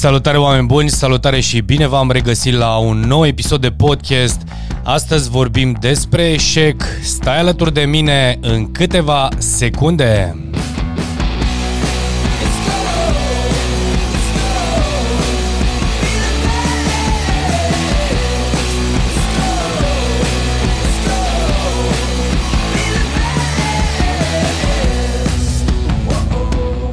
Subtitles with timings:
[0.00, 4.40] Salutare oameni buni, salutare și bine v-am regăsit la un nou episod de podcast.
[4.82, 6.82] Astăzi vorbim despre eșec.
[7.02, 10.36] Stai alături de mine în câteva secunde.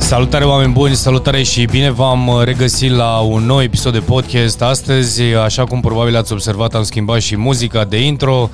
[0.07, 4.61] Salutare oameni buni, salutare și bine v-am regăsit la un nou episod de podcast.
[4.61, 8.49] Astăzi, așa cum probabil ați observat, am schimbat și muzica de intro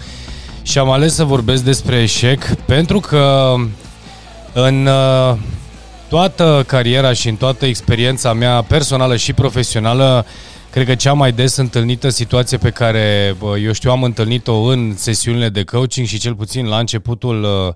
[0.61, 3.53] și am ales să vorbesc despre eșec pentru că
[4.53, 5.38] în uh,
[6.09, 10.25] toată cariera și în toată experiența mea personală și profesională,
[10.70, 15.49] cred că cea mai des întâlnită situație pe care, eu știu, am întâlnit-o în sesiunile
[15.49, 17.73] de coaching și cel puțin la începutul uh,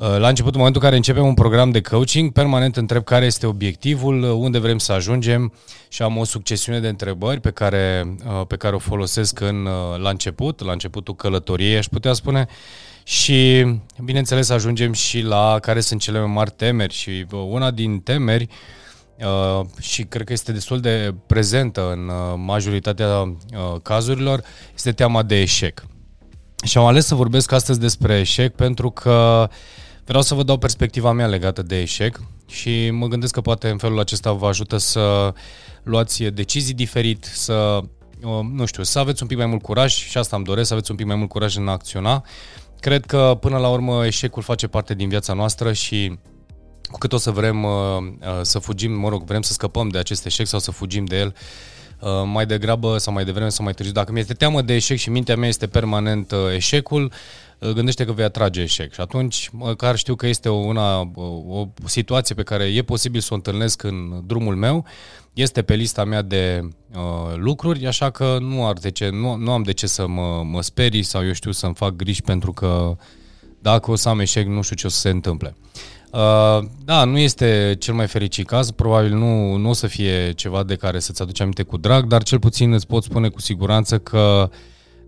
[0.00, 3.46] Uh, la începutul momentul în care începem un program de coaching, permanent întreb care este
[3.46, 5.52] obiectivul, uh, unde vrem să ajungem
[5.88, 10.10] și am o succesiune de întrebări pe care, uh, pe care o folosesc în, la
[10.10, 12.46] început, la începutul călătoriei, aș putea spune,
[13.02, 13.66] și,
[14.04, 18.46] bineînțeles, ajungem și la care sunt cele mai mari temeri și una din temeri
[19.80, 22.10] și cred că este destul de prezentă în
[22.44, 23.36] majoritatea
[23.82, 24.42] cazurilor,
[24.74, 25.84] este teama de eșec.
[26.64, 29.56] Și am ales să vorbesc astăzi despre eșec pentru că uh,
[30.10, 33.78] Vreau să vă dau perspectiva mea legată de eșec și mă gândesc că poate în
[33.78, 35.34] felul acesta vă ajută să
[35.82, 37.80] luați decizii diferit, să,
[38.52, 40.90] nu știu, să aveți un pic mai mult curaj și asta îmi doresc, să aveți
[40.90, 42.24] un pic mai mult curaj în a acționa.
[42.80, 46.18] Cred că până la urmă eșecul face parte din viața noastră și
[46.90, 49.98] cu cât o să vrem uh, uh, să fugim, mă rog, vrem să scăpăm de
[49.98, 51.34] acest eșec sau să fugim de el,
[52.00, 53.94] uh, mai degrabă sau mai devreme sau mai târziu.
[53.94, 57.12] Dacă mi este teamă de eșec și mintea mea este permanent eșecul,
[57.60, 58.92] gândește că vei atrage eșec.
[58.92, 61.10] Și atunci, măcar știu că este o, una,
[61.48, 64.84] o situație pe care e posibil să o întâlnesc în drumul meu,
[65.32, 69.52] este pe lista mea de uh, lucruri, așa că nu, ar de ce, nu, nu
[69.52, 72.96] am de ce să mă, mă sperii sau eu știu să-mi fac griji pentru că
[73.58, 75.56] dacă o să am eșec, nu știu ce o să se întâmple.
[76.12, 80.62] Uh, da, nu este cel mai fericit caz, probabil nu, nu o să fie ceva
[80.62, 83.98] de care să-ți aduci aminte cu drag, dar cel puțin îți pot spune cu siguranță
[83.98, 84.50] că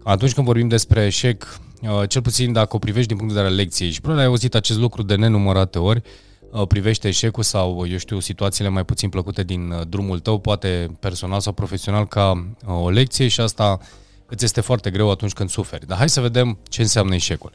[0.03, 1.72] atunci când vorbim despre eșec, Uh,
[2.07, 4.55] cel puțin dacă o privești din punct de vedere al lecției și probabil ai auzit
[4.55, 6.03] acest lucru de nenumărate ori,
[6.51, 10.97] uh, privește eșecul sau, eu știu, situațiile mai puțin plăcute din uh, drumul tău, poate
[11.01, 13.79] personal sau profesional, ca o lecție și asta
[14.27, 15.87] îți este foarte greu atunci când suferi.
[15.87, 17.53] Dar hai să vedem ce înseamnă eșecul.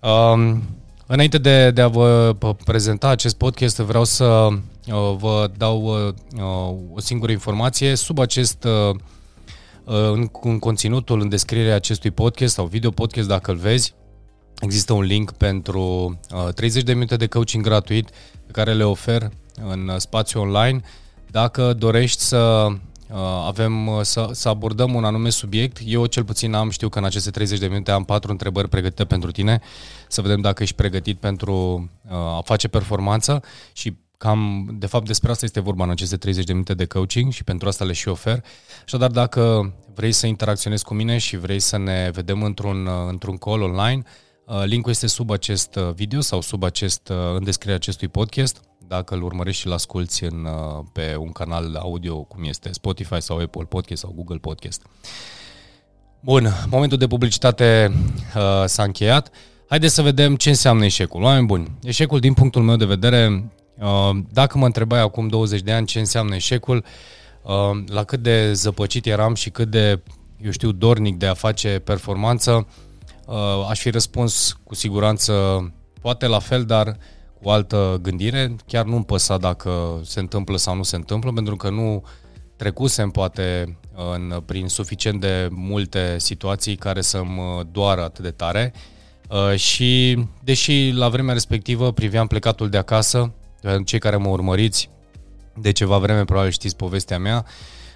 [0.00, 0.62] Um,
[1.06, 7.00] înainte de, de a vă prezenta acest podcast, vreau să uh, vă dau uh, o
[7.00, 7.94] singură informație.
[7.94, 8.96] Sub acest uh, Uh,
[9.84, 13.94] în, în conținutul, în descrierea acestui podcast sau video podcast, dacă îl vezi,
[14.60, 15.80] există un link pentru
[16.34, 18.08] uh, 30 de minute de coaching gratuit
[18.46, 19.30] pe care le ofer
[19.68, 20.80] în spațiu online.
[21.30, 26.54] Dacă dorești să uh, avem uh, să, să abordăm un anume subiect, eu cel puțin
[26.54, 29.60] am, știu că în aceste 30 de minute am patru întrebări pregătite pentru tine,
[30.08, 33.42] să vedem dacă ești pregătit pentru uh, a face performanță
[33.72, 37.32] și Cam, de fapt, despre asta este vorba în aceste 30 de minute de coaching
[37.32, 38.44] și pentru asta le și ofer.
[38.84, 43.62] Așadar, dacă vrei să interacționezi cu mine și vrei să ne vedem într-un, într-un call
[43.62, 44.02] online,
[44.44, 48.60] uh, linkul este sub acest uh, video sau sub acest, uh, în descrierea acestui podcast.
[48.86, 50.48] Dacă îl urmărești și îl asculti în,
[50.92, 54.82] pe un canal audio cum este Spotify sau Apple Podcast sau Google Podcast.
[56.20, 57.92] Bun, momentul de publicitate
[58.36, 59.30] uh, s-a încheiat.
[59.68, 61.22] Haideți să vedem ce înseamnă eșecul.
[61.22, 63.59] Oameni buni, eșecul din punctul meu de vedere Uh,
[64.30, 66.84] dacă mă întrebai acum 20 de ani ce înseamnă eșecul,
[67.42, 70.02] uh, la cât de zăpăcit eram și cât de,
[70.42, 72.66] eu știu, dornic de a face performanță,
[73.26, 75.32] uh, aș fi răspuns cu siguranță
[76.00, 76.96] poate la fel, dar
[77.42, 78.56] cu altă gândire.
[78.66, 82.04] Chiar nu-mi păsa dacă se întâmplă sau nu se întâmplă, pentru că nu
[82.56, 83.78] trecusem poate
[84.14, 88.72] în, prin suficient de multe situații care să-mi doară atât de tare.
[89.54, 93.32] și deși la vremea respectivă priveam plecatul de acasă,
[93.84, 94.90] cei care mă urmăriți
[95.54, 97.44] de ceva vreme, probabil știți povestea mea.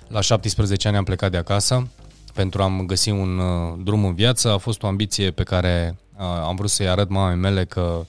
[0.08, 1.88] La 17 ani am plecat de acasă
[2.34, 4.50] pentru a-mi găsi un uh, drum în viață.
[4.50, 8.06] A fost o ambiție pe care uh, am vrut să-i arăt mamei mele că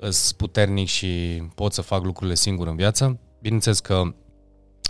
[0.00, 3.18] sunt puternic și pot să fac lucrurile singur în viață.
[3.40, 4.12] Bineînțeles că uh,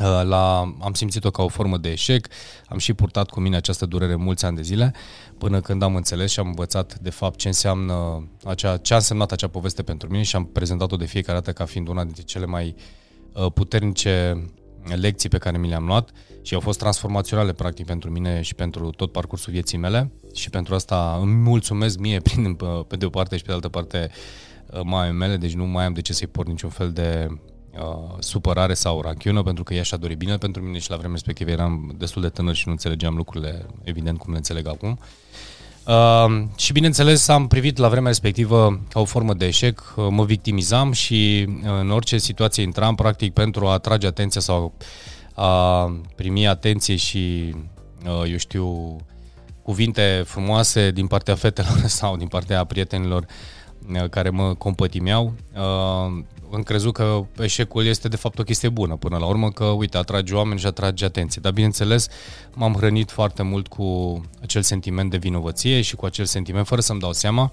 [0.03, 2.27] la, am simțit-o ca o formă de eșec,
[2.67, 4.95] am și purtat cu mine această durere mulți ani de zile,
[5.39, 9.33] până când am înțeles și am învățat de fapt ce înseamnă acea, ce a însemnat
[9.33, 12.47] acea poveste pentru mine și am prezentat-o de fiecare dată ca fiind una dintre cele
[12.47, 12.75] mai
[13.33, 14.45] uh, puternice
[14.85, 16.11] lecții pe care mi le-am luat
[16.43, 20.13] și au fost transformaționale practic pentru mine și pentru tot parcursul vieții mele.
[20.35, 23.55] Și pentru asta îmi mulțumesc mie prin, uh, pe de o parte și pe de
[23.55, 24.11] altă parte
[24.67, 27.29] uh, mai mele, deci nu mai am de ce să-i port niciun fel de
[27.79, 31.15] uh, supărare sau ranchiună, pentru că ea și-a dorit bine pentru mine și la vremea
[31.15, 34.99] respectivă eram destul de tânăr și nu înțelegeam lucrurile, evident, cum le înțeleg acum.
[35.87, 40.25] Uh, și bineînțeles am privit la vremea respectivă ca o formă de eșec, uh, mă
[40.25, 44.75] victimizam și uh, în orice situație intram practic pentru a atrage atenția sau
[45.35, 45.85] a
[46.15, 47.55] primi atenție și,
[48.07, 48.97] uh, eu știu,
[49.63, 53.27] cuvinte frumoase din partea fetelor sau din partea prietenilor
[53.93, 55.35] uh, care mă compătimeau.
[56.55, 59.65] Uh, am crezut că eșecul este de fapt o chestie bună până la urmă, că
[59.65, 61.41] uite, atrage oameni și atrage atenție.
[61.41, 62.09] Dar bineînțeles,
[62.55, 67.01] m-am hrănit foarte mult cu acel sentiment de vinovăție și cu acel sentiment, fără să-mi
[67.01, 67.51] dau seama,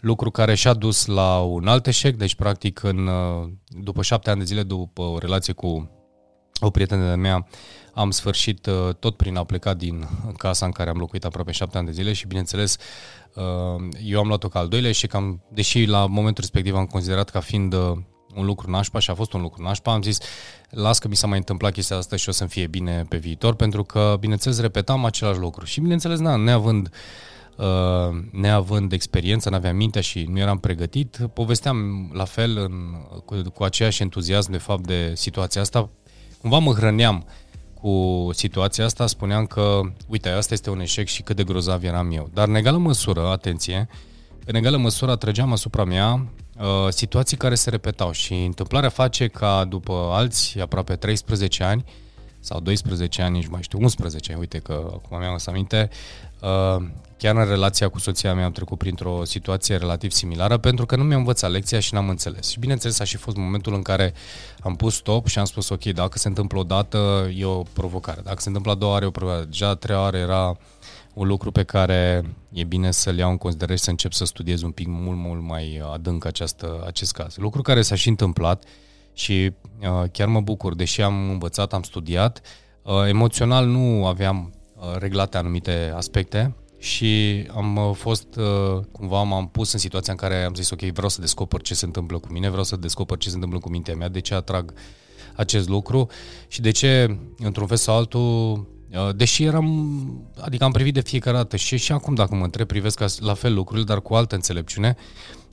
[0.00, 3.10] lucru care și-a dus la un alt eșec, deci practic în,
[3.68, 5.90] după șapte ani de zile, după o relație cu
[6.60, 7.46] o prietenă de mea,
[7.94, 11.78] am sfârșit uh, tot prin a pleca din casa în care am locuit aproape șapte
[11.78, 12.76] ani de zile și, bineînțeles,
[13.34, 17.30] uh, eu am luat-o ca al doilea și cam, deși la momentul respectiv am considerat
[17.30, 17.96] ca fiind uh,
[18.34, 20.18] un lucru nașpa și a fost un lucru nașpa, am zis,
[20.70, 23.54] las că mi s-a mai întâmplat chestia asta și o să-mi fie bine pe viitor,
[23.54, 25.64] pentru că, bineînțeles, repetam același lucru.
[25.64, 26.90] Și, bineînțeles, na, neavând
[27.56, 32.72] Uh, neavând experiență, n-aveam mintea și nu eram pregătit, povesteam la fel în,
[33.24, 35.90] cu, cu aceeași entuziasm de fapt de situația asta.
[36.40, 37.26] Cumva mă hrăneam
[37.80, 42.12] cu situația asta, spuneam că, uite, asta este un eșec și cât de grozav eram
[42.12, 42.30] eu.
[42.32, 43.88] Dar în egală măsură, atenție,
[44.44, 46.26] în egală măsură atrăgeam asupra mea
[46.58, 51.84] uh, situații care se repetau și întâmplarea face ca după alți aproape 13 ani
[52.40, 55.90] sau 12 ani, nici mai știu, 11, uite că acum mi-am să aminte,
[56.40, 56.86] uh,
[57.16, 61.02] chiar în relația cu soția mea am trecut printr-o situație relativ similară pentru că nu
[61.02, 62.48] mi-am învățat lecția și n-am înțeles.
[62.48, 64.14] Și bineînțeles a și fost momentul în care
[64.60, 68.20] am pus stop și am spus ok, dacă se întâmplă o dată e o provocare,
[68.24, 69.44] dacă se întâmplă a doua ori e o provocare.
[69.44, 70.56] Deja a treia oară era
[71.14, 74.62] un lucru pe care e bine să-l iau în considerare și să încep să studiez
[74.62, 77.36] un pic mult, mult mai adânc această, acest caz.
[77.36, 78.64] Lucru care s-a și întâmplat
[79.12, 82.40] și uh, chiar mă bucur, deși am învățat, am studiat,
[82.82, 89.48] uh, emoțional nu aveam uh, reglate anumite aspecte și am uh, fost, uh, cumva m-am
[89.48, 92.28] pus în situația în care am zis ok, vreau să descoper ce se întâmplă cu
[92.32, 94.72] mine, vreau să descoper ce se întâmplă cu mintea mea, de ce atrag
[95.34, 96.06] acest lucru
[96.48, 98.73] și de ce, într-un fel sau altul, uh,
[99.16, 100.08] deși eram,
[100.40, 103.54] adică am privit de fiecare dată și și acum dacă mă întreb, privesc la fel
[103.54, 104.96] lucrurile, dar cu altă înțelepciune,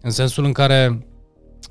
[0.02, 1.06] în sensul în care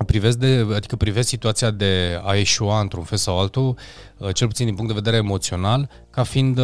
[0.05, 3.77] privesc de, adică privesc situația de a eșua într-un fel sau altul,
[4.33, 6.59] cel puțin din punct de vedere emoțional, ca fiind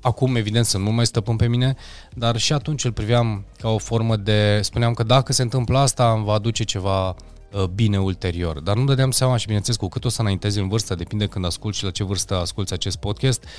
[0.00, 1.74] Acum, evident, să nu mai stăpân pe mine,
[2.14, 4.60] dar și atunci îl priveam ca o formă de...
[4.62, 8.60] Spuneam că dacă se întâmplă asta, îmi va aduce ceva uh, bine ulterior.
[8.60, 11.44] Dar nu dădeam seama și, bineînțeles, cu cât o să înaintezi în vârstă, depinde când
[11.44, 13.50] asculti și la ce vârstă asculti acest podcast, uh,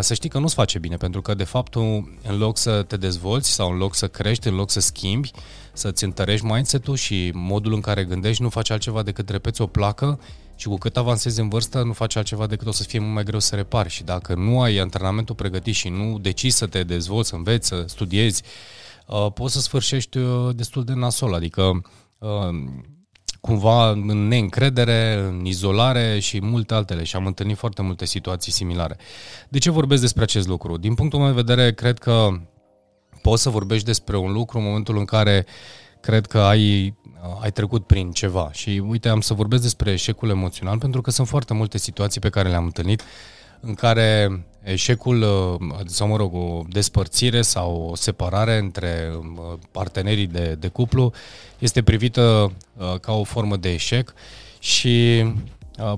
[0.00, 1.80] să știi că nu-ți face bine, pentru că, de fapt, tu,
[2.22, 5.30] în loc să te dezvolți sau în loc să crești, în loc să schimbi,
[5.72, 10.20] să-ți întărești mindset-ul și modul în care gândești, nu faci altceva decât repeți o placă
[10.58, 13.24] și cu cât avansezi în vârstă, nu faci altceva decât o să fie mult mai
[13.24, 13.88] greu să repari.
[13.88, 17.84] Și dacă nu ai antrenamentul pregătit și nu decizi să te dezvolți, să înveți, să
[17.86, 18.42] studiezi,
[19.06, 21.34] uh, poți să sfârșești uh, destul de nasol.
[21.34, 21.82] Adică
[22.18, 22.28] uh,
[23.40, 28.96] cumva în neîncredere, în izolare și multe altele și am întâlnit foarte multe situații similare.
[29.48, 30.76] De ce vorbesc despre acest lucru?
[30.76, 32.28] Din punctul meu de vedere, cred că
[33.22, 35.46] poți să vorbești despre un lucru în momentul în care
[36.00, 38.50] cred că ai Uh, ai trecut prin ceva.
[38.52, 42.28] Și uite, am să vorbesc despre eșecul emoțional pentru că sunt foarte multe situații pe
[42.28, 43.02] care le-am întâlnit
[43.60, 50.26] în care eșecul, uh, sau mă rog, o despărțire sau o separare între uh, partenerii
[50.26, 51.12] de, de cuplu
[51.58, 52.52] este privită
[53.00, 54.14] ca o formă de eșec
[54.58, 55.24] și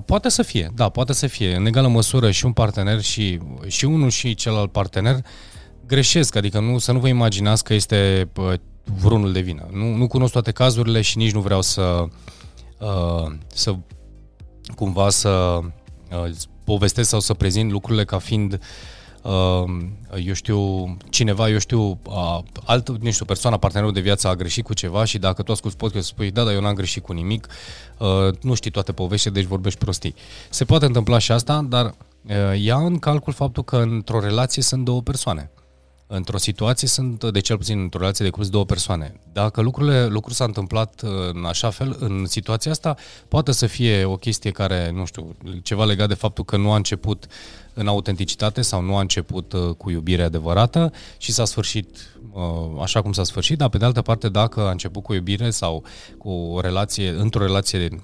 [0.05, 1.55] poate să fie, da, poate să fie.
[1.55, 5.25] În egală măsură și un partener și, și unul și celălalt partener
[5.85, 8.29] greșesc, adică nu, să nu vă imaginați că este
[8.83, 9.67] vreunul de vină.
[9.71, 12.05] Nu, nu cunosc toate cazurile și nici nu vreau să,
[12.79, 13.75] uh, să
[14.75, 15.59] cumva să
[16.11, 16.31] uh,
[16.71, 18.59] povestesc sau să prezint lucrurile ca fiind
[19.21, 19.63] uh,
[20.25, 20.59] eu știu,
[21.09, 25.03] cineva, eu știu, uh, alt, nu știu, persoana, partenerul de viață a greșit cu ceva
[25.03, 27.47] și dacă tu asculti podcast spui, da, dar eu n-am greșit cu nimic,
[27.97, 28.07] uh,
[28.41, 30.15] nu știi toate poveștile, deci vorbești prostii.
[30.49, 34.85] Se poate întâmpla și asta, dar uh, ia în calcul faptul că într-o relație sunt
[34.85, 35.51] două persoane
[36.13, 39.13] într-o situație sunt, de cel puțin într-o relație de curs, două persoane.
[39.33, 42.95] Dacă lucrurile, lucrul s-a întâmplat uh, în așa fel, în situația asta,
[43.27, 46.75] poate să fie o chestie care, nu știu, ceva legat de faptul că nu a
[46.75, 47.25] început
[47.73, 53.01] în autenticitate sau nu a început uh, cu iubire adevărată și s-a sfârșit uh, așa
[53.01, 55.83] cum s-a sfârșit, dar pe de altă parte dacă a început cu iubire sau
[56.17, 58.01] cu o relație, într-o relație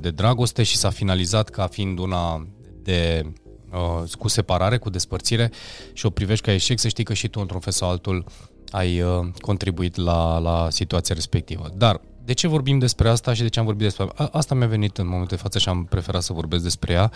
[0.00, 2.46] de dragoste și s-a finalizat ca fiind una
[2.82, 3.32] de
[3.72, 5.50] uh, cu separare, cu despărțire
[5.92, 8.24] și o privești ca eșec, să știi că și tu, într-un fel sau altul,
[8.70, 11.70] ai uh, contribuit la, la situația respectivă.
[11.76, 14.28] Dar, De ce vorbim despre asta și de ce am vorbit despre asta?
[14.32, 17.10] Asta mi-a venit în momentul de față și am preferat să vorbesc despre ea.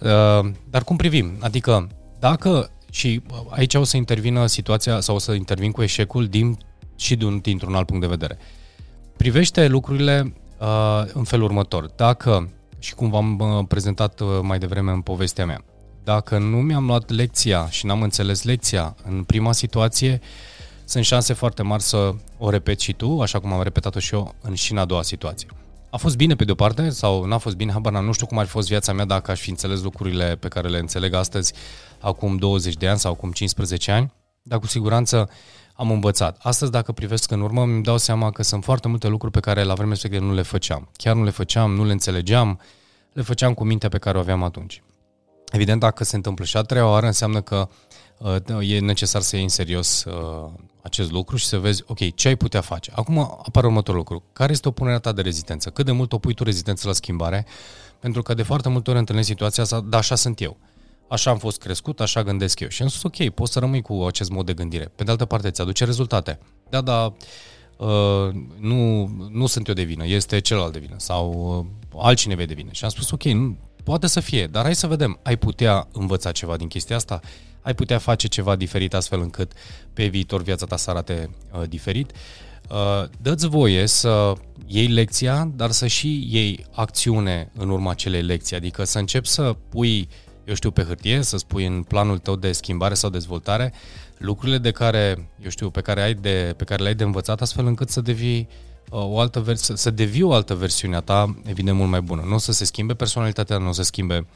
[0.00, 1.36] Uh, dar cum privim?
[1.40, 6.58] Adică, dacă, și aici o să intervină situația sau o să intervin cu eșecul din,
[6.96, 8.38] și din, dintr-un alt punct de vedere.
[9.16, 11.90] Privește lucrurile uh, în felul următor.
[11.96, 15.64] Dacă, și cum v-am uh, prezentat uh, mai devreme în povestea mea,
[16.04, 20.20] dacă nu mi-am luat lecția și n-am înțeles lecția în prima situație,
[20.84, 24.34] sunt șanse foarte mari să o repet și tu, așa cum am repetat-o și eu
[24.40, 25.48] în și în a doua situație.
[25.90, 28.44] A fost bine pe de-o parte sau n-a fost bine, habar nu știu cum ar
[28.44, 31.52] fi fost viața mea dacă aș fi înțeles lucrurile pe care le înțeleg astăzi
[32.00, 35.28] acum 20 de ani sau acum 15 ani, dar cu siguranță
[35.78, 36.38] am învățat.
[36.40, 39.62] Astăzi, dacă privesc în urmă, îmi dau seama că sunt foarte multe lucruri pe care
[39.62, 40.88] la vremea respectivă nu le făceam.
[40.96, 42.60] Chiar nu le făceam, nu le înțelegeam,
[43.12, 44.82] le făceam cu mintea pe care o aveam atunci.
[45.52, 47.68] Evident, dacă se întâmplă și a treia oară, înseamnă că
[48.18, 50.50] uh, e necesar să iei în serios uh,
[50.82, 52.92] acest lucru și să vezi, ok, ce ai putea face.
[52.94, 54.22] Acum apare următorul lucru.
[54.32, 55.70] Care este opunerea ta de rezistență?
[55.70, 57.46] Cât de mult o pui tu rezistență la schimbare?
[57.98, 60.56] Pentru că de foarte multe ori întâlnesc situația asta, dar așa sunt eu.
[61.08, 62.68] Așa am fost crescut, așa gândesc eu.
[62.68, 64.92] Și am spus, ok, poți să rămâi cu acest mod de gândire.
[64.94, 66.38] Pe de altă parte, îți aduce rezultate.
[66.70, 67.14] Da, da,
[67.76, 71.56] uh, nu, nu sunt eu de vină, este celălalt de vină sau
[71.92, 72.68] uh, altcineva de vină.
[72.72, 76.32] Și am spus, ok, nu, poate să fie, dar hai să vedem, ai putea învăța
[76.32, 77.20] ceva din chestia asta?
[77.62, 79.52] Ai putea face ceva diferit astfel încât
[79.92, 82.12] pe viitor viața ta să arate uh, diferit?
[82.70, 84.32] Uh, dă-ți voie să
[84.66, 89.56] iei lecția, dar să și iei acțiune în urma acelei lecții, adică să începi să
[89.68, 90.08] pui,
[90.48, 93.72] eu știu, pe hârtie, să spui în planul tău de schimbare sau dezvoltare
[94.18, 97.66] lucrurile de care, eu știu, pe care, ai de, pe care le-ai de învățat astfel
[97.66, 98.48] încât să devii
[98.90, 102.22] uh, o altă vers- să devii o altă versiune a ta, evident, mult mai bună.
[102.22, 104.26] Nu o să se schimbe personalitatea, nu o să se schimbe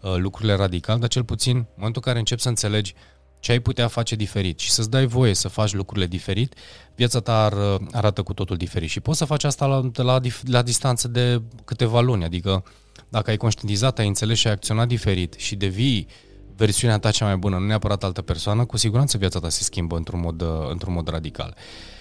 [0.00, 2.94] uh, lucrurile radical, dar cel puțin, în momentul în care începi să înțelegi
[3.40, 6.54] ce ai putea face diferit și să-ți dai voie să faci lucrurile diferit,
[6.94, 7.54] viața ta ar,
[7.92, 8.88] arată cu totul diferit.
[8.88, 12.64] Și poți să faci asta la, la, la distanță de câteva luni, adică
[13.10, 16.06] dacă ai conștientizat, ai înțeles și ai acționat diferit și devii
[16.56, 19.96] versiunea ta cea mai bună, nu neapărat altă persoană, cu siguranță viața ta se schimbă
[19.96, 21.56] într-un mod, într-un mod radical.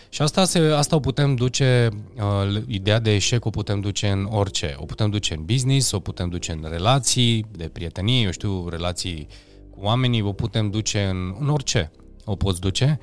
[0.09, 4.27] Și asta, se, asta o putem duce, uh, ideea de eșec o putem duce în
[4.29, 4.75] orice.
[4.77, 9.27] O putem duce în business, o putem duce în relații de prietenie, eu știu, relații
[9.69, 11.91] cu oamenii, o putem duce în, în orice.
[12.25, 12.99] O poți duce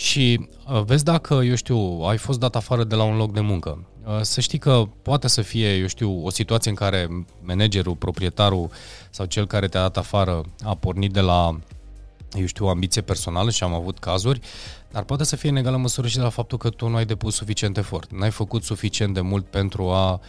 [0.00, 1.76] și uh, vezi dacă, eu știu,
[2.08, 3.86] ai fost dat afară de la un loc de muncă.
[4.06, 8.70] Uh, să știi că poate să fie, eu știu, o situație în care managerul, proprietarul
[9.10, 11.58] sau cel care te-a dat afară a pornit de la,
[12.32, 14.40] eu știu, o ambiție personală și am avut cazuri,
[14.90, 17.04] dar poate să fie în egală măsură și de la faptul că tu nu ai
[17.04, 20.20] depus suficient efort, n-ai făcut suficient de mult pentru a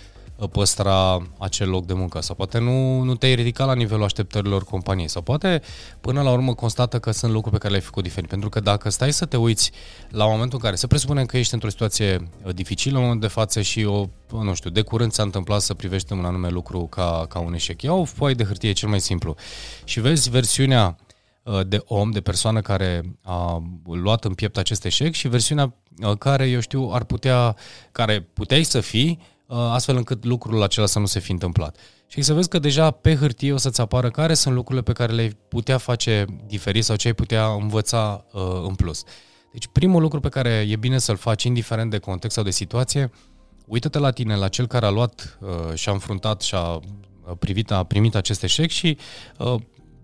[0.48, 5.08] păstra acel loc de muncă sau poate nu, nu te-ai ridicat la nivelul așteptărilor companiei
[5.08, 5.62] sau poate
[6.02, 8.30] până la urmă constată că sunt lucruri pe care le-ai făcut diferit.
[8.30, 9.72] Pentru că dacă stai să te uiți
[10.10, 13.34] la momentul în care se presupune că ești într-o situație uh, dificilă în momentul de
[13.34, 17.26] față și o, nu știu, de curând ți-a întâmplat să privești un anume lucru ca,
[17.30, 17.82] ca un eșec.
[17.82, 19.36] Ia o foaie de hârtie cel mai simplu
[19.84, 20.98] și vezi versiunea
[21.44, 26.18] uh, de om, de persoană care a luat în piept acest eșec și versiunea uh,
[26.18, 27.56] care, eu știu, ar putea,
[27.92, 31.78] care puteai să fii Uh, astfel încât lucrul acela să nu se fi întâmplat.
[32.08, 35.14] Și să vezi că deja pe hârtie o să-ți apară care sunt lucrurile pe care
[35.14, 39.04] le-ai putea face diferit sau ce ai putea învăța uh, în plus.
[39.52, 43.12] Deci primul lucru pe care e bine să-l faci, indiferent de context sau de situație,
[43.66, 46.82] uită-te la tine, la cel care a luat uh, și a înfruntat și a uh,
[47.40, 48.98] privit, a primit acest eșec și
[49.38, 49.56] uh,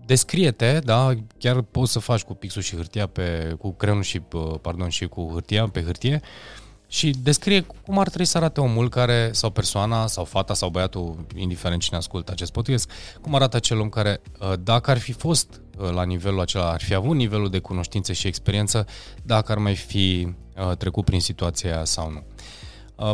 [0.06, 4.54] descrie-te, da, chiar poți să faci cu pixul și hârtia pe, cu creionul și, uh,
[4.60, 8.88] pardon, și cu hârtia pe hârtie, uh, și descrie cum ar trebui să arate omul
[8.88, 12.90] care, sau persoana, sau fata, sau băiatul, indiferent cine ascultă acest podcast,
[13.20, 16.82] cum arată acel om care, uh, dacă ar fi fost uh, la nivelul acela, ar
[16.82, 18.86] fi avut nivelul de cunoștințe și experiență,
[19.22, 20.28] dacă ar mai fi
[20.68, 22.22] uh, trecut prin situația aia sau nu.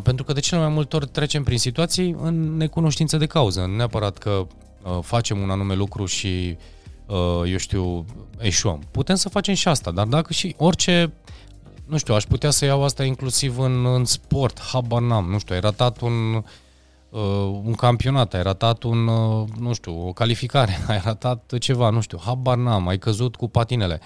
[0.03, 3.77] Pentru că de cele mai multe ori trecem prin situații în necunoștință de cauză, nu
[3.77, 4.47] neapărat că
[5.01, 6.57] facem un anume lucru și,
[7.47, 8.05] eu știu,
[8.39, 8.83] eșuăm.
[8.91, 11.13] Putem să facem și asta, dar dacă și orice
[11.85, 15.55] nu știu, aș putea să iau asta inclusiv în, în sport, habar n-am, nu știu,
[15.55, 16.35] ai ratat un,
[17.09, 22.01] uh, un campionat, ai ratat un, uh, nu știu, o calificare, ai ratat ceva, nu
[22.01, 24.01] știu, habar n-am, ai căzut cu patinele.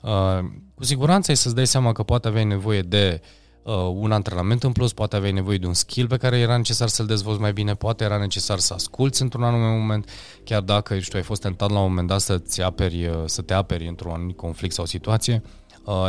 [0.00, 0.38] Uh,
[0.74, 3.20] cu siguranță ai să-ți dai seama că poate aveai nevoie de
[3.62, 6.88] uh, un antrenament în plus, poate aveai nevoie de un skill pe care era necesar
[6.88, 10.10] să-l dezvolți mai bine, poate era necesar să asculți într-un anume moment,
[10.44, 13.54] chiar dacă, știu, ai fost tentat la un moment dat să-ți aperi, uh, să te
[13.54, 15.57] aperi într-un anumit conflict sau situație, uh, Uh,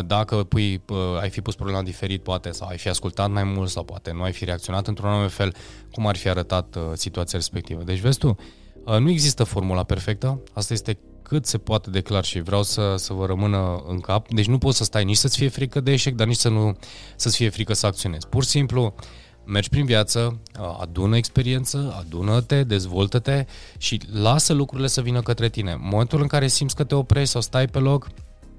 [0.05, 3.69] dacă pui, uh, ai fi pus problema diferit, poate, sau ai fi ascultat mai mult,
[3.69, 5.55] sau poate nu ai fi reacționat într-un anume fel,
[5.91, 7.83] cum ar fi arătat uh, situația respectivă.
[7.83, 8.36] Deci, vezi tu,
[9.00, 13.13] nu există formula perfectă, asta este cât se poate de clar și vreau să, să
[13.13, 14.27] vă rămână în cap.
[14.27, 16.77] Deci nu poți să stai nici să-ți fie frică de eșec, dar nici să nu
[17.15, 18.27] să-ți fie frică să acționezi.
[18.27, 18.93] Pur și simplu,
[19.45, 20.41] mergi prin viață,
[20.79, 23.45] adună experiență, adună-te, dezvoltă-te
[23.77, 25.71] și lasă lucrurile să vină către tine.
[25.71, 28.07] În momentul în care simți că te oprești sau stai pe loc,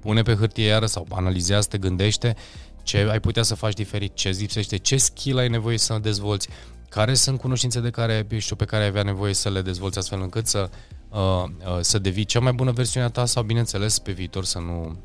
[0.01, 2.35] pune pe hârtie iară sau analizează, te gândește
[2.83, 6.47] ce ai putea să faci diferit, ce îți lipsește, ce skill ai nevoie să dezvolți,
[6.89, 10.21] care sunt cunoștințe de care, știu, pe care ai avea nevoie să le dezvolți astfel
[10.21, 10.69] încât să,
[11.09, 14.59] uh, uh, să devii cea mai bună versiune a ta sau, bineînțeles, pe viitor să
[14.59, 14.97] nu,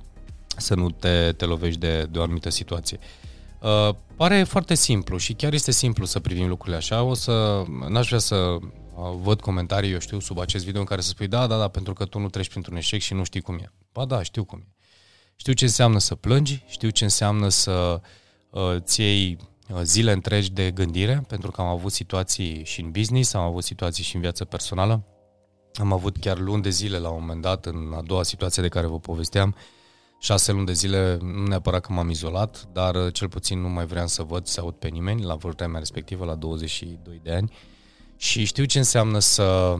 [0.56, 2.98] să nu te, te lovești de, de o anumită situație.
[3.60, 7.02] Uh, pare foarte simplu și chiar este simplu să privim lucrurile așa.
[7.02, 8.60] O să, n-aș vrea să uh,
[9.22, 11.92] văd comentarii, eu știu, sub acest video în care să spui da, da, da, pentru
[11.92, 13.72] că tu nu treci printr-un eșec și nu știi cum e.
[13.92, 14.75] Ba da, știu cum e.
[15.36, 18.00] Știu ce înseamnă să plângi, știu ce înseamnă să
[18.50, 19.36] uh, ți iei
[19.68, 23.64] uh, zile întregi de gândire, pentru că am avut situații și în business, am avut
[23.64, 25.04] situații și în viață personală.
[25.74, 28.68] Am avut chiar luni de zile la un moment dat, în a doua situație de
[28.68, 29.54] care vă povesteam,
[30.20, 33.86] șase luni de zile, nu neapărat că m-am izolat, dar uh, cel puțin nu mai
[33.86, 37.52] vreau să văd, să aud pe nimeni la vremea respectivă, la 22 de ani.
[38.16, 39.76] Și știu ce înseamnă să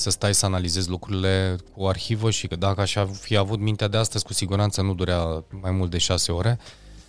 [0.00, 3.88] să stai să analizezi lucrurile cu o arhivă și că dacă aș fi avut mintea
[3.88, 6.58] de astăzi, cu siguranță nu durea mai mult de șase ore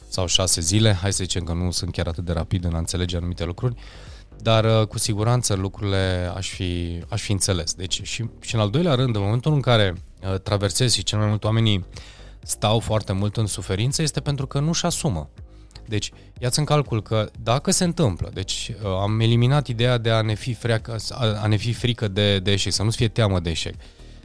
[0.08, 0.94] sau șase zile.
[0.94, 3.76] Hai să zicem că nu sunt chiar atât de rapid în a înțelege anumite lucruri,
[4.42, 7.74] dar uh, cu siguranță lucrurile aș fi, aș fi înțeles.
[7.74, 11.18] Deci și, și în al doilea rând, în momentul în care uh, traversezi și cel
[11.18, 11.86] mai mult oamenii
[12.44, 15.30] stau foarte mult în suferință, este pentru că nu-și asumă.
[15.88, 20.22] Deci, iați în calcul că dacă se întâmplă, deci uh, am eliminat ideea de a
[20.22, 20.96] ne fi, freacă,
[21.42, 23.74] a ne fi frică de, de eșec, să nu-ți fie teamă de eșec.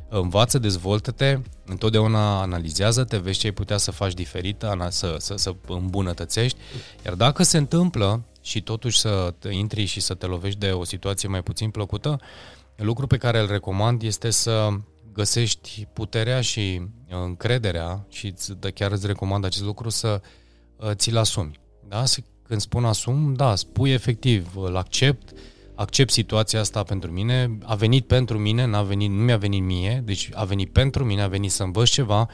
[0.08, 6.58] Învață, dezvoltă-te, întotdeauna analizează-te, vezi ce ai putea să faci diferit, să, să, să îmbunătățești,
[7.04, 10.84] iar dacă se întâmplă și totuși să te intri și să te lovești de o
[10.84, 12.20] situație mai puțin plăcută,
[12.76, 14.68] lucru pe care îl recomand este să
[15.12, 18.34] găsești puterea și încrederea și
[18.74, 20.45] chiar îți recomand acest lucru să Uh,
[20.92, 21.60] ți-l asumi.
[21.88, 22.02] Da?
[22.42, 25.32] Când spun asum, da, spui efectiv, îl accept,
[25.74, 30.02] accept situația asta pentru mine, a venit pentru mine, n-a venit, nu mi-a venit mie,
[30.04, 32.28] deci a venit pentru mine, a venit să învăț ceva,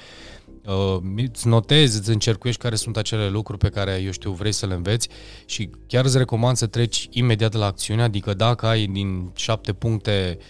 [0.65, 4.67] uh, îți notezi, îți încercuiești care sunt acele lucruri pe care, eu știu, vrei să
[4.67, 5.09] le înveți
[5.47, 10.39] și chiar îți recomand să treci imediat la acțiune, adică dacă ai din șapte puncte
[10.39, 10.45] uh,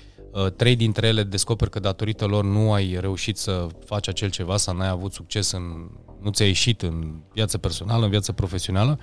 [0.56, 4.76] trei dintre ele descoperi că datorită lor nu ai reușit să faci acel ceva sau
[4.76, 5.62] n-ai avut succes în
[6.22, 8.98] nu ți-a ieșit în viața personală, în viața profesională,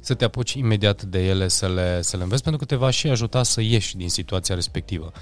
[0.00, 2.90] să te apuci imediat de ele să le, să le înveți, pentru că te va
[2.90, 5.12] și ajuta să ieși din situația respectivă.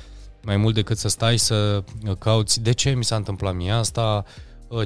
[0.43, 1.85] Mai mult decât să stai să
[2.19, 4.25] cauți de ce mi s-a întâmplat mie asta,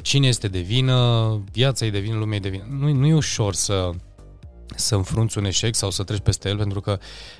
[0.02, 2.66] cine este de vină, viața e de vină, lumea e de vină.
[2.70, 3.90] Nu, nu e ușor să,
[4.76, 6.98] să înfrunți un eșec sau să treci peste el, pentru că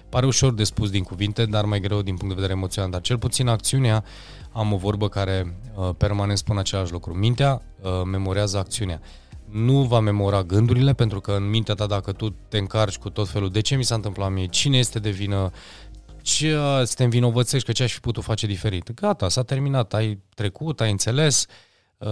[0.09, 2.91] pare ușor de spus din cuvinte, dar mai greu din punct de vedere emoțional.
[2.91, 4.05] Dar cel puțin acțiunea
[4.53, 7.15] am o vorbă care uh, permanent spune același lucru.
[7.15, 9.01] Mintea uh, memorează acțiunea.
[9.51, 13.29] Nu va memora gândurile, pentru că în mintea ta, dacă tu te încarci cu tot
[13.29, 15.51] felul de ce mi s-a întâmplat mie, cine este de vină,
[16.23, 18.95] ce să te învinovățești că ce aș fi putut face diferit.
[18.95, 21.55] Gata, s-a terminat, ai trecut, ai înțeles, uh,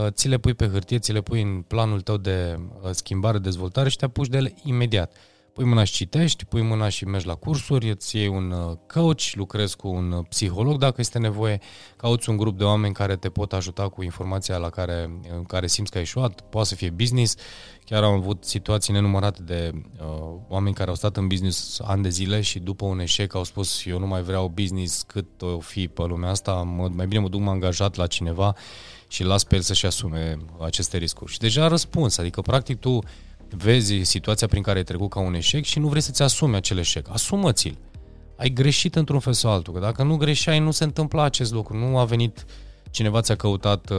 [0.09, 3.89] ți le pui pe hârtie, ți le pui în planul tău de uh, schimbare, dezvoltare
[3.89, 5.17] și te apuci de ele imediat
[5.53, 9.33] pui mâna și citești, pui mâna și mergi la cursuri, îți iei un uh, coach,
[9.33, 11.61] lucrezi cu un uh, psiholog dacă este nevoie,
[11.97, 15.67] cauți un grup de oameni care te pot ajuta cu informația la care, în care
[15.67, 17.35] simți că ai ieșuat, poate să fie business,
[17.85, 20.07] chiar am avut situații nenumărate de uh,
[20.49, 23.85] oameni care au stat în business ani de zile și după un eșec au spus
[23.85, 27.29] eu nu mai vreau business cât o fi pe lumea asta, mă, mai bine mă
[27.29, 28.55] duc mă angajat la cineva
[29.09, 31.33] și las pe el să-și asume aceste riscuri.
[31.33, 32.99] Și deja a răspuns, adică practic tu
[33.57, 36.79] vezi situația prin care ai trecut ca un eșec și nu vrei să-ți asumi acel
[36.79, 37.09] eșec.
[37.11, 37.79] Asumă-ți-l.
[38.37, 41.77] Ai greșit într-un fel sau altul, că dacă nu greșeai, nu se întâmpla acest lucru.
[41.77, 42.45] Nu a venit
[42.91, 43.97] cineva ți-a căutat uh,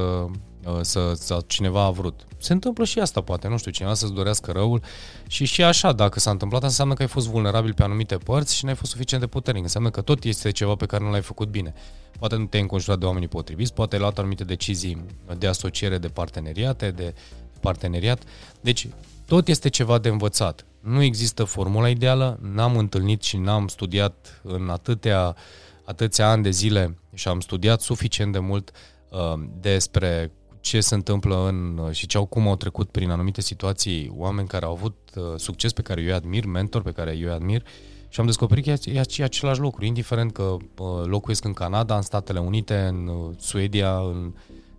[0.66, 2.28] uh, să, sau cineva a vrut.
[2.38, 4.82] Se întâmplă și asta, poate, nu știu, cineva să-ți dorească răul
[5.28, 8.66] și și așa, dacă s-a întâmplat, înseamnă că ai fost vulnerabil pe anumite părți și
[8.66, 9.64] n-ai fost suficient de puternic.
[9.64, 11.74] Înseamnă că tot este ceva pe care nu l-ai făcut bine.
[12.20, 15.06] Poate nu te-ai înconjurat de oamenii potriviți, poate ai luat anumite decizii
[15.38, 17.14] de asociere, de parteneriate, de
[17.60, 18.24] parteneriat.
[18.62, 18.88] Deci,
[19.32, 20.66] tot este ceva de învățat.
[20.80, 25.36] Nu există formula ideală, n-am întâlnit și n-am studiat în atâtea,
[25.84, 28.72] atâția ani de zile și am studiat suficient de mult
[29.10, 33.42] uh, despre ce se întâmplă în, uh, și ce au, cum au trecut prin anumite
[33.42, 37.18] situații oameni care au avut uh, succes pe care eu îi admir, mentor pe care
[37.18, 37.64] eu îi admir
[38.10, 42.02] și am descoperit că e, e același lucru, indiferent că uh, locuiesc în Canada, în
[42.02, 44.34] Statele Unite, în uh, Suedia, în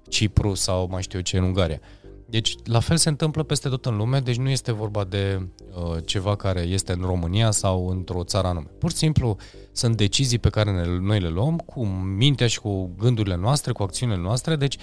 [0.08, 1.80] Cipru sau mai știu eu ce, în Ungaria.
[1.80, 2.01] Uh,
[2.32, 5.96] deci, la fel se întâmplă peste tot în lume, deci nu este vorba de uh,
[6.04, 8.66] ceva care este în România sau într-o țară anume.
[8.78, 9.36] Pur și simplu
[9.72, 11.84] sunt decizii pe care ne, noi le luăm cu
[12.16, 14.76] mintea și cu gândurile noastre, cu acțiunile noastre, deci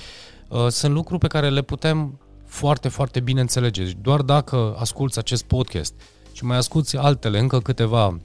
[0.48, 3.84] uh, sunt lucruri pe care le putem foarte, foarte bine înțelege.
[3.84, 5.94] Deci doar dacă asculți acest podcast
[6.34, 8.20] și mai asculti altele, încă câteva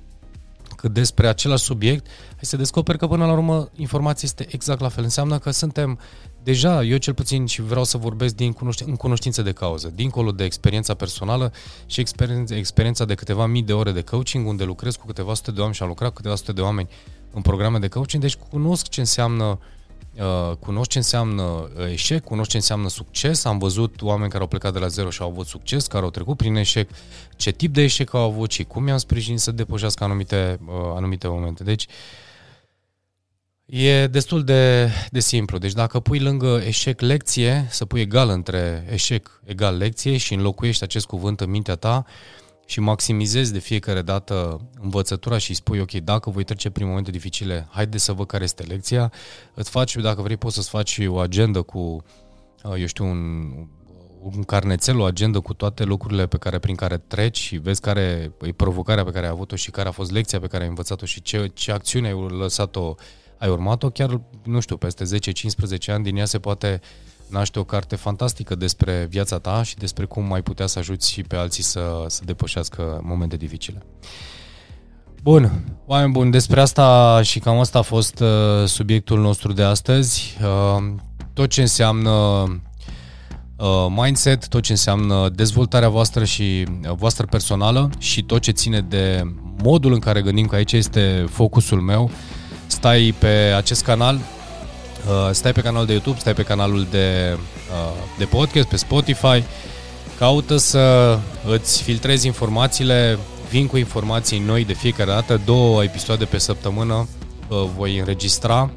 [0.89, 5.05] despre același subiect, hai să descoperi că până la urmă informația este exact la fel.
[5.05, 5.99] Înseamnă că suntem
[6.43, 10.31] deja, eu cel puțin și vreau să vorbesc din cunoști- în cunoștință de cauză, dincolo
[10.31, 11.53] de experiența personală
[11.87, 15.51] și experiența, experiența de câteva mii de ore de coaching, unde lucrez cu câteva sute
[15.51, 16.89] de oameni și am lucrat cu câteva sute de oameni
[17.31, 19.57] în programe de coaching, deci cunosc ce înseamnă uh,
[20.19, 24.49] Uh, cunosc ce înseamnă uh, eșec, cunosc ce înseamnă succes, am văzut oameni care au
[24.49, 26.91] plecat de la zero și au avut succes, care au trecut prin eșec,
[27.37, 31.29] ce tip de eșec au avut și cum i-am sprijinit să depășească anumite, uh, anumite
[31.29, 31.65] momente.
[31.65, 31.87] Deci,
[33.67, 35.59] E destul de, de simplu.
[35.59, 40.83] Deci dacă pui lângă eșec lecție, să pui egal între eșec egal lecție și înlocuiești
[40.83, 45.93] acest cuvânt în mintea ta, uh, și maximizezi de fiecare dată învățătura și spui, ok,
[45.93, 49.13] dacă voi trece prin momente dificile, haide să văd care este lecția,
[49.55, 51.79] îți faci, dacă vrei, poți să-ți faci o agendă cu,
[52.63, 53.53] uh, eu știu, un,
[54.21, 58.33] un carnețel, o agendă cu toate lucrurile pe care, prin care treci și vezi care
[58.41, 61.07] e provocarea pe care ai avut-o și care a fost lecția pe care ai învățat-o
[61.07, 62.95] și ce, ce acțiune ai lăsat-o,
[63.39, 67.65] ai urmat-o, chiar, nu știu, peste 10-15 ani din ea se poate uh, naște o
[67.65, 71.63] carte fantastică despre viața ta și despre cum mai putea să ajuți și pe alții
[71.63, 73.83] să, să depășească momente dificile.
[75.23, 78.29] Bun, oameni buni, despre asta și cam asta a fost uh,
[78.67, 80.37] subiectul nostru de astăzi.
[80.43, 80.95] Uh,
[81.33, 82.11] tot ce înseamnă
[83.57, 88.81] uh, mindset, tot ce înseamnă dezvoltarea voastră și uh, voastră personală și tot ce ține
[88.81, 92.11] de modul în care gândim că aici este focusul meu,
[92.67, 94.19] stai pe acest canal,
[95.09, 97.37] Uh, stai pe canalul de YouTube, stai pe canalul de,
[97.71, 99.43] uh, de podcast, pe Spotify,
[100.19, 103.19] caută să îți filtrezi informațiile,
[103.51, 107.09] vin cu informații noi de fiecare dată, două episoade pe săptămână
[107.49, 108.71] uh, voi înregistra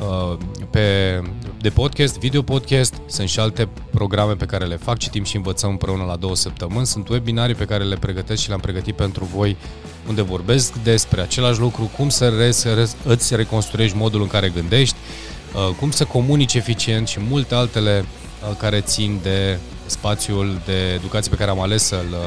[0.00, 0.38] uh,
[0.70, 1.20] pe,
[1.60, 5.70] de podcast, video podcast, sunt și alte programe pe care le fac, citim și învățăm
[5.70, 9.56] împreună la două săptămâni, sunt webinarii pe care le pregătesc și le-am pregătit pentru voi
[10.08, 15.11] unde vorbesc despre același lucru, cum să re, îți reconstruiești modul în care gândești, Uh,
[15.78, 21.36] cum să comunici eficient și multe altele uh, care țin de spațiul de educație pe
[21.36, 22.18] care am ales să-l, uh,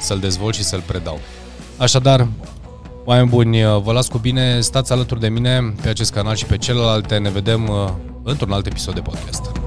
[0.00, 1.20] să-l dezvolt și să-l predau.
[1.76, 2.28] Așadar,
[3.04, 6.56] oameni buni, vă las cu bine, stați alături de mine pe acest canal și pe
[6.56, 7.70] celelalte, ne vedem
[8.22, 9.57] într-un alt episod de podcast.